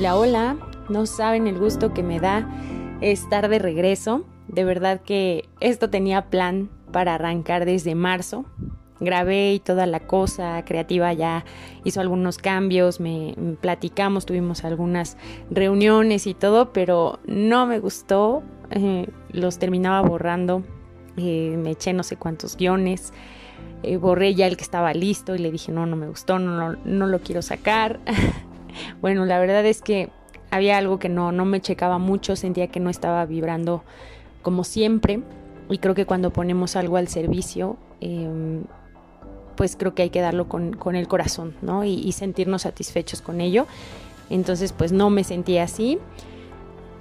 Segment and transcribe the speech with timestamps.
[0.00, 0.56] Hola, hola.
[0.88, 2.48] No saben el gusto que me da
[3.02, 4.24] estar de regreso.
[4.48, 8.46] De verdad que esto tenía plan para arrancar desde marzo.
[8.98, 11.44] Grabé y toda la cosa creativa ya
[11.84, 15.18] hizo algunos cambios, me, platicamos, tuvimos algunas
[15.50, 18.42] reuniones y todo, pero no me gustó.
[18.70, 20.62] Eh, los terminaba borrando.
[21.18, 23.12] Eh, me eché no sé cuántos guiones.
[23.82, 26.76] Eh, borré ya el que estaba listo y le dije no, no me gustó, no,
[27.06, 28.00] lo quiero sacar.
[29.00, 30.10] Bueno, la verdad es que
[30.50, 33.82] había algo que no, no me checaba mucho, sentía que no estaba vibrando
[34.42, 35.20] como siempre
[35.68, 38.64] y creo que cuando ponemos algo al servicio, em,
[39.56, 41.84] pues creo que hay que darlo con, el corazón, ¿no?
[41.84, 43.66] Y, y, sentirnos satisfechos con ello.
[44.30, 45.98] Entonces, pues no me sentía así.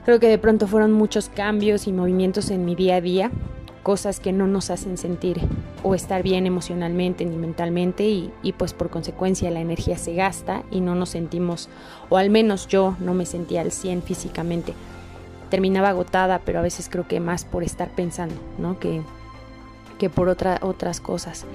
[0.05, 3.31] Creo que de pronto fueron muchos cambios y movimientos en mi día a día
[3.83, 5.39] cosas que no nos hacen sentir
[5.83, 10.81] o estar bien emocionalmente ni mentalmente y, pues por consecuencia la energía se gasta y
[10.81, 11.69] no nos sentimos,
[12.09, 14.73] o al menos yo no me sentía al 100 físicamente.
[15.49, 18.79] Terminaba agotada, pero a veces creo que más por estar pensando, ¿no?
[18.79, 19.01] Que,
[19.97, 21.45] que por otra, otras cosas.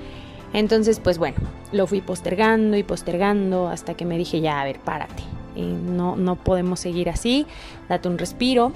[0.52, 1.36] Entonces, pues bueno,
[1.72, 5.22] lo fui postergando y postergando hasta que me dije, ya, a ver, párate.
[5.56, 7.46] Eh, no, no podemos seguir así,
[7.88, 8.72] date un respiro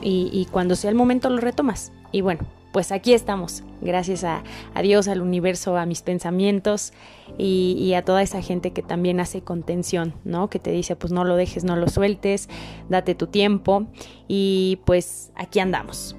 [0.00, 1.92] y, y cuando sea el momento lo retomas.
[2.12, 2.40] Y bueno,
[2.74, 4.42] pues aquí estamos, gracias a,
[4.82, 6.92] Dios, al universo, a mis pensamientos
[7.38, 10.50] y, a toda esa gente que también hace contención, ¿no?
[10.50, 12.48] Que te dice, pues no lo dejes, no lo sueltes,
[12.88, 13.86] date tu tiempo
[14.26, 16.16] y pues aquí andamos.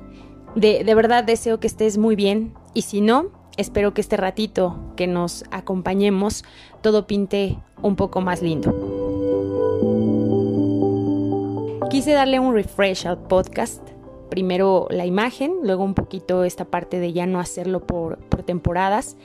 [0.56, 4.80] De, de verdad deseo que estés muy bien y si no, espero que este ratito
[4.95, 6.45] que nos acompañemos
[6.80, 8.72] todo pinte un poco más lindo.
[11.90, 13.94] Quise darle un refresh al podcast
[14.30, 19.18] primero la imagen, luego un poquito esta parte de ya no hacerlo por, temporadas,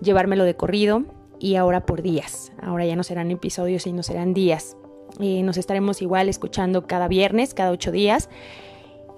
[0.00, 1.04] llevármelo de corrido
[1.38, 2.52] y ahora por días.
[2.60, 4.76] Ahora ya no serán episodios, sino serán días.
[5.20, 8.28] Eh, nos estaremos igual escuchando cada viernes, cada ocho días.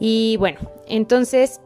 [0.01, 0.59] Y bueno,
[0.89, 1.61] entonces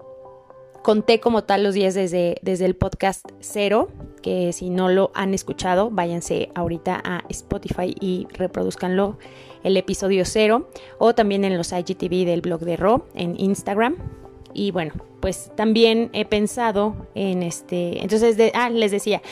[0.83, 5.35] conté como tal los días desde, desde el podcast cero, que si no lo han
[5.35, 9.19] escuchado, váyanse ahorita a Spotify y reproduzcanlo
[9.63, 10.69] el episodio cero
[10.99, 13.97] o también en los IGTV del blog de Ro en Instagram.
[14.55, 19.23] Y bueno, pues también he pensado en este, entonces, ah, les decía,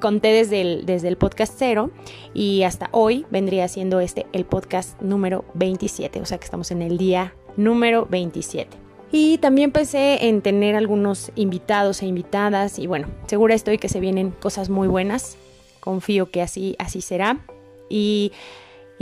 [0.00, 1.90] conté desde el, desde el podcast cero
[2.32, 6.82] y hasta hoy vendría siendo este el podcast número 27, o sea que estamos en
[6.82, 8.81] el día número 27.
[9.12, 14.00] Y también pensé en tener algunos invitados e invitadas y bueno, segura estoy que se
[14.00, 15.36] vienen cosas muy buenas.
[15.80, 17.44] Confío que así, así será.
[17.90, 18.32] Y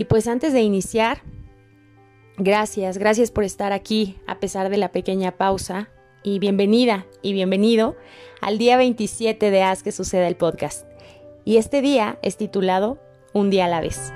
[0.01, 1.21] y pues antes de iniciar,
[2.39, 5.91] gracias, gracias por estar aquí a pesar de la pequeña pausa
[6.23, 7.97] y bienvenida y bienvenido
[8.41, 10.87] al día 27 de Haz que suceda el podcast.
[11.45, 12.99] Y este día es titulado
[13.35, 14.11] Un día a la vez.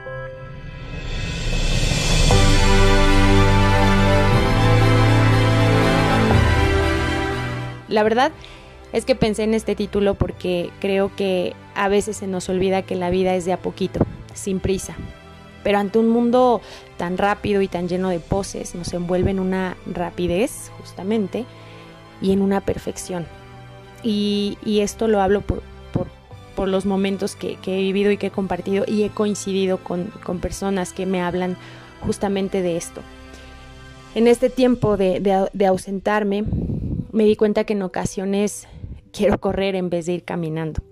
[7.95, 8.33] La verdad
[8.93, 12.97] es que pensé en este título porque creo que a veces se nos olvida que
[12.97, 14.97] la vida es de a poquito, sin prisa,
[15.63, 16.61] pero ante un mundo
[16.97, 21.45] tan rápido y tan lleno de poses, nos envuelve en una rapidez, justamente,
[22.21, 23.27] y en una perfección.
[24.03, 25.63] Y, esto lo hablo por,
[26.69, 30.11] los momentos que, he vivido y que he compartido y he coincidido con,
[30.41, 31.57] personas que me hablan
[32.01, 33.03] justamente de esto.
[34.17, 36.45] En este tiempo de ausentarme,
[37.15, 38.69] me di cuenta que en ocasiones
[39.13, 40.83] quiero correr en vez de ir caminando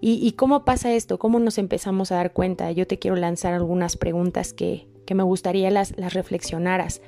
[0.00, 1.18] ¿Y, cómo pasa esto?
[1.18, 2.70] ¿Cómo nos empezamos a dar cuenta?
[2.70, 7.02] Yo te quiero lanzar algunas preguntas que, me gustaría las, las reflexionaras.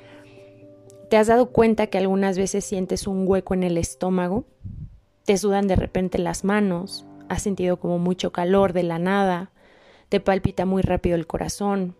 [1.09, 4.45] ¿Te has dado cuenta que algunas veces sientes un hueco en el estómago?
[5.25, 7.07] ¿Te sudan de repente las manos?
[7.29, 9.53] ¿Has sentido como mucho calor de la nada?
[10.09, 11.95] ¿Te palpita muy rápido el corazón?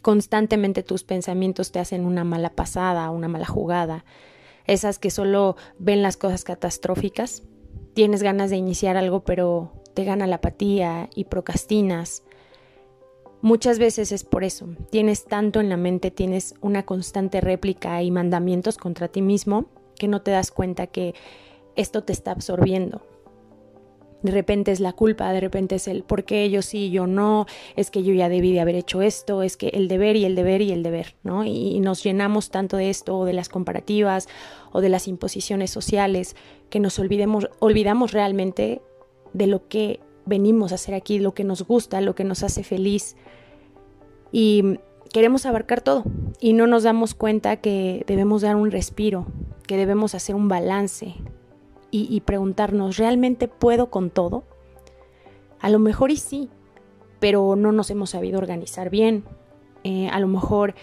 [0.00, 4.04] ¿Constantemente tus pensamientos te hacen una mala pasada, una mala jugada?
[4.66, 7.42] ¿Esas que solo ven las cosas catastróficas?
[7.94, 12.22] ¿Tienes ganas de iniciar algo pero te gana la apatía y procrastinas.
[13.40, 14.68] Muchas veces es por eso.
[14.90, 19.66] Tienes tanto en la mente, tienes una constante réplica y mandamientos contra ti mismo
[19.96, 21.14] que no te das cuenta que
[21.74, 23.02] esto te está absorbiendo.
[24.22, 27.46] De repente es la culpa, de repente es el por qué yo sí, yo no,
[27.74, 30.36] es que yo ya debí de haber hecho esto, es que el deber y el
[30.36, 31.44] deber y el deber, ¿no?
[31.44, 34.28] Y, nos llenamos tanto de esto, o de las comparativas,
[34.70, 36.36] o de las imposiciones sociales,
[36.70, 38.80] que nos olvidemos, olvidamos realmente
[39.32, 42.62] de lo que venimos a hacer aquí, lo que nos gusta, lo que nos hace
[42.62, 43.16] feliz.
[44.30, 44.78] Y
[45.12, 46.04] queremos abarcar todo
[46.40, 49.26] y no nos damos cuenta que debemos dar un respiro,
[49.66, 51.16] que debemos hacer un balance
[51.94, 54.44] y, preguntarnos, ¿realmente puedo con todo?
[55.60, 56.48] A lo mejor y sí,
[57.20, 59.24] pero no nos hemos sabido organizar bien
[59.84, 60.74] Eh, a lo mejor,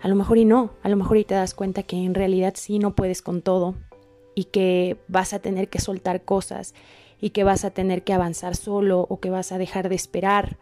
[0.00, 2.54] a lo mejor y no, a lo mejor y te das cuenta que en realidad
[2.56, 3.74] sí no puedes con todo
[4.34, 6.74] y que vas a tener que soltar cosas
[7.20, 10.56] y que vas a tener que avanzar solo o que vas a dejar de esperar.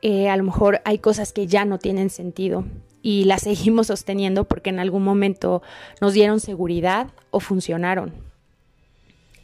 [0.00, 2.64] Eh, a lo mejor hay cosas que ya no tienen sentido
[3.02, 5.60] y las seguimos sosteniendo porque en algún momento
[6.00, 8.31] nos dieron seguridad o funcionaron.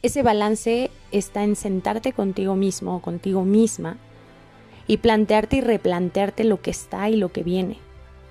[0.01, 3.97] Ese balance está en sentarte contigo mismo o contigo misma
[4.87, 7.79] y plantearte y replantearte lo que está y lo que viene.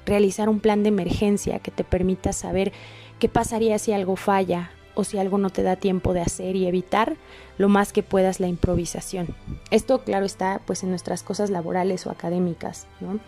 [0.07, 2.73] Realizar un plan de emergencia que te permita saber
[3.19, 6.67] qué pasaría si algo falla o si algo no te da tiempo de hacer y
[6.67, 7.17] evitar
[7.59, 9.37] lo más que puedas la improvisación.
[9.71, 13.21] Esto claro está pues en nuestras cosas laborales o académicas, ¿no?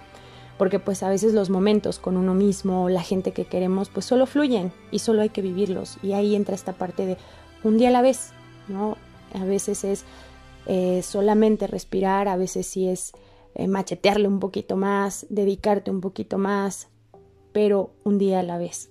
[0.56, 4.26] Porque pues a veces los momentos con uno mismo, la gente que queremos, pues solo
[4.26, 5.98] fluyen y solo hay que vivirlos.
[6.02, 7.18] Y ahí entra esta parte de
[7.64, 8.32] un día a la vez,
[8.68, 8.96] ¿no?
[9.34, 10.04] A veces es
[10.66, 13.12] eh, solamente respirar, a veces sí es
[13.54, 16.88] eh, machetearle un poquito más, dedicarte un poquito más,
[17.52, 18.90] pero un día a la vez.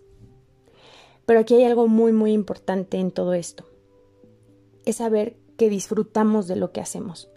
[1.25, 3.66] Pero aquí hay algo muy, muy importante en todo esto.
[4.86, 7.30] Es saber que disfrutamos de lo que hacemos,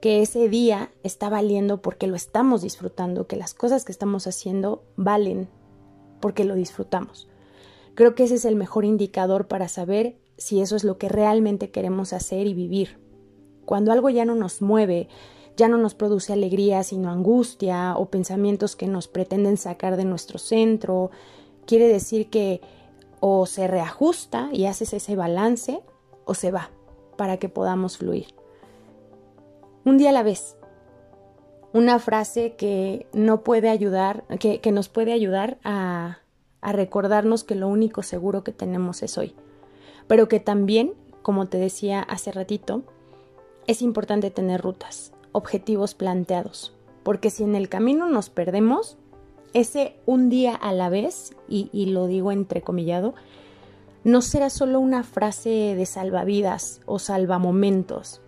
[0.00, 4.84] que ese día está valiendo porque lo estamos disfrutando, que las cosas que estamos haciendo
[4.96, 5.48] valen
[6.20, 7.28] porque lo disfrutamos.
[7.94, 11.70] Creo que ese es el mejor indicador para saber si eso es lo que realmente
[11.70, 12.98] queremos hacer y vivir.
[13.64, 15.08] Cuando algo ya no nos mueve,
[15.56, 20.38] ya no nos produce alegría, sino angustia o pensamientos que nos pretenden sacar de nuestro
[20.38, 21.10] centro,
[21.64, 22.60] quiere decir que
[23.20, 25.80] o se reajusta y haces ese balance
[26.26, 26.70] o se va
[27.16, 28.26] para que podamos fluir.
[29.86, 30.58] Un día a la vez.
[31.72, 36.18] Una frase que no puede ayudar, que, nos puede ayudar a,
[36.60, 39.34] a recordarnos que lo único seguro que tenemos es hoy.
[40.06, 42.82] Pero que también, como te decía hace ratito,
[43.66, 48.98] es importante tener rutas, objetivos planteados, porque si en el camino nos perdemos,
[49.54, 53.14] ese un día a la vez, y, lo digo entrecomillado,
[54.02, 58.20] no será solo una frase de salvavidas o salvamomentos,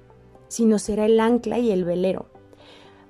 [0.48, 2.26] sino será el ancla y el velero,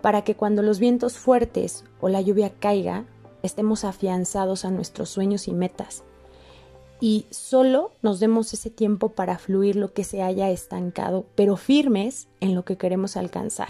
[0.00, 3.04] para que cuando los vientos fuertes o la lluvia caiga,
[3.42, 6.02] estemos afianzados a nuestros sueños y metas,
[7.00, 12.28] y solo nos demos ese tiempo para fluir lo que se haya estancado, pero firmes
[12.40, 13.68] en lo que queremos alcanzar.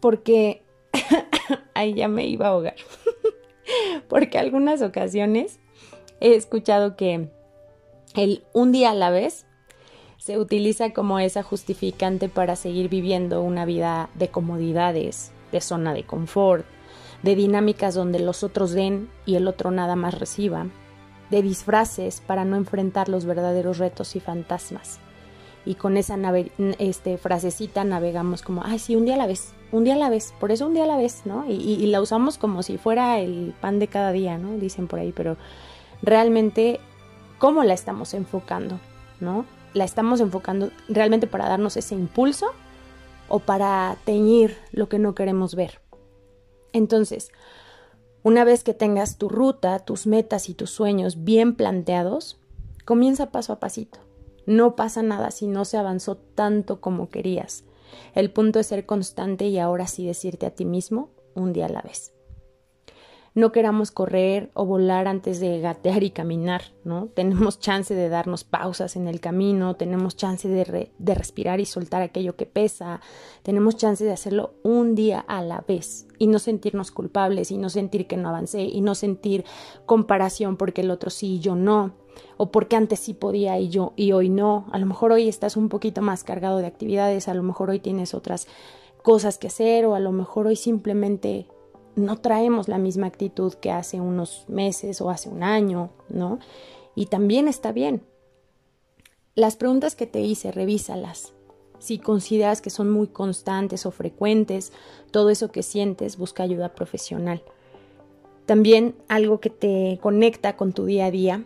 [0.00, 0.62] Porque
[1.74, 2.76] ahí ya me iba a ahogar.
[4.08, 5.58] Porque algunas ocasiones
[6.20, 7.30] he escuchado que
[8.14, 9.46] el un día a la vez
[10.18, 16.04] se utiliza como esa justificante para seguir viviendo una vida de comodidades, de zona de
[16.04, 16.64] confort,
[17.22, 20.66] de dinámicas donde los otros den y el otro nada más reciba,
[21.30, 25.00] de disfraces para no enfrentar los verdaderos retos y fantasmas
[25.66, 26.18] y con esa
[26.78, 30.10] este, frasecita navegamos como, ay, sí, un día a la vez, un día a la
[30.10, 31.44] vez, por eso un día a la vez, ¿no?
[31.48, 34.58] Y, la usamos como si fuera el pan de cada día, ¿no?
[34.58, 35.36] Dicen por ahí, pero
[36.02, 36.80] realmente,
[37.38, 38.78] ¿cómo la estamos enfocando,
[39.20, 39.46] ¿no?
[39.72, 42.46] ¿La estamos enfocando realmente para darnos ese impulso
[43.28, 45.80] o para teñir lo que no queremos ver?
[46.72, 47.30] Entonces,
[48.24, 52.40] una vez que tengas tu ruta, tus metas y tus sueños bien planteados,
[52.84, 54.00] comienza paso a pasito
[54.46, 57.64] no pasa nada si no se avanzó tanto como querías.
[58.14, 61.70] El punto es ser constante y ahora sí decirte a ti mismo un día a
[61.70, 62.13] la vez.
[63.34, 67.06] No queramos correr o volar antes de gatear y caminar, ¿no?
[67.14, 72.02] Tenemos chance de darnos pausas en el camino, tenemos chance de, de respirar y soltar
[72.02, 73.00] aquello que pesa,
[73.42, 77.70] tenemos chance de hacerlo un día a la vez y no sentirnos culpables y no
[77.70, 79.44] sentir que no avancé y no sentir
[79.84, 81.94] comparación porque el otro sí y yo no
[82.36, 84.66] o porque antes sí podía y yo y hoy no.
[84.70, 87.80] A lo mejor hoy estás un poquito más cargado de actividades, a lo mejor hoy
[87.80, 88.46] tienes otras
[89.02, 91.46] cosas que hacer o a lo mejor hoy simplemente
[91.96, 96.38] no traemos la misma actitud que hace unos meses o hace un año, ¿no?
[96.94, 98.02] Y también está bien.
[99.34, 101.32] Las preguntas que te hice, revísalas.
[101.78, 104.72] Si consideras que son muy constantes o frecuentes,
[105.10, 107.42] todo eso que sientes, busca ayuda profesional.
[108.46, 111.44] También algo que te conecta con tu día a día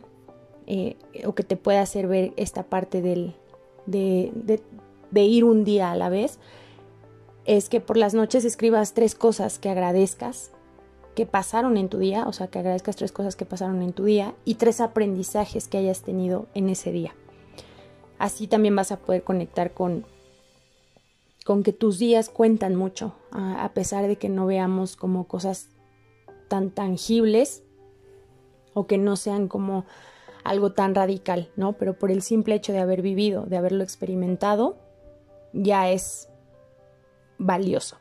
[0.67, 3.35] eh, o que te pueda hacer ver esta parte del,
[3.87, 4.33] de,
[5.11, 6.39] de ir un día a la vez,
[7.49, 10.51] es que por las noches escribas tres cosas que agradezcas
[11.15, 14.05] que pasaron en tu día, o sea, que agradezcas tres cosas que pasaron en tu
[14.05, 17.15] día y tres aprendizajes que hayas tenido en ese día.
[18.19, 20.05] Así también vas a poder conectar con,
[21.47, 25.71] con que tus días cuentan mucho, a pesar de que no veamos como cosas
[26.49, 27.63] tan tangibles
[28.75, 29.87] o que no sean como
[30.45, 31.73] algo tan radical, ¿no?
[31.79, 34.77] Pero por el simple hecho de haber vivido, de haberlo experimentado,
[35.55, 36.29] ya es
[37.39, 37.97] valioso.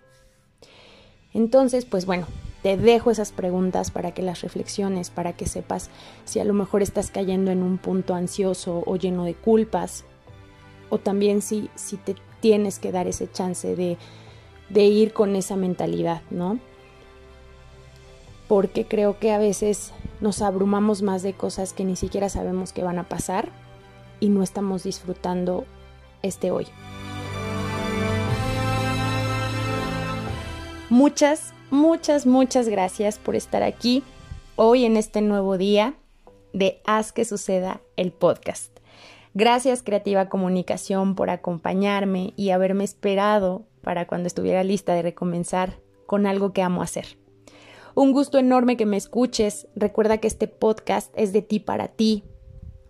[1.33, 2.27] Entonces, pues bueno,
[2.63, 5.89] te dejo esas preguntas para que las reflexiones, para que sepas
[6.25, 10.05] si a lo mejor estás cayendo en un punto ansioso o lleno de culpas,
[10.89, 13.97] o también si, si te tienes que dar ese chance de,
[14.69, 16.59] de ir con esa mentalidad, ¿no?
[18.47, 19.91] Porque creo que a veces
[20.21, 23.49] nos abrumamos más de cosas que ni siquiera sabemos que van a pasar
[24.19, 25.65] y no estamos disfrutando
[26.23, 26.67] este hoy.
[30.89, 34.03] Muchas, muchas, muchas gracias por estar aquí
[34.55, 35.95] hoy en este nuevo día
[36.53, 38.71] de Haz que suceda el podcast.
[39.33, 46.25] Gracias Creativa Comunicación por acompañarme y haberme esperado para cuando estuviera lista de recomenzar con
[46.25, 47.17] algo que amo hacer.
[47.93, 49.67] Un gusto enorme que me escuches.
[49.75, 52.23] Recuerda que este podcast es de ti para ti.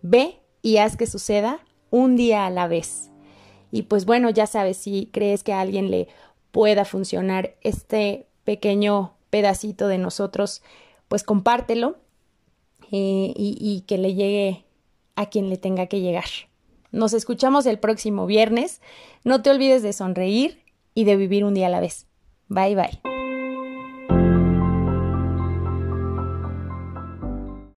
[0.04, 3.10] Ve y haz que suceda un día a la vez.
[3.72, 6.08] Y pues bueno, ya sabes, si crees que a alguien le
[6.58, 10.64] pueda funcionar este pequeño pedacito de nosotros,
[11.08, 11.98] pues compártelo
[12.92, 14.66] eh, y, y que le llegue
[15.16, 16.26] a quien le tenga que llegar.
[16.92, 18.82] Nos escuchamos el próximo viernes.
[19.24, 20.64] No te olvides de sonreír
[20.96, 22.08] y de vivir un día a la vez.
[22.48, 23.17] Bye bye.